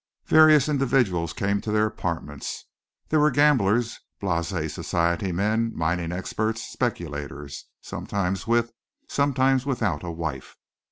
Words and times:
Various 0.25 0.67
individuals 0.67 1.31
came 1.31 1.61
to 1.61 1.71
their 1.71 1.85
apartments. 1.85 2.65
There 3.09 3.19
were 3.19 3.29
gamblers, 3.29 3.99
blasé 4.19 4.67
society 4.67 5.31
men, 5.31 5.73
mining 5.75 6.11
experts, 6.11 6.63
speculators, 6.63 7.65
sometimes 7.81 8.47
with, 8.47 8.73
sometimes 9.07 9.63
without 9.67 10.01
a 10.01 10.09
wife. 10.09 10.57